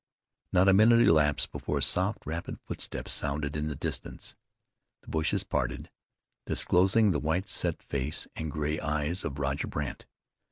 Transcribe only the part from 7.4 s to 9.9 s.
set face and gray eyes of Roger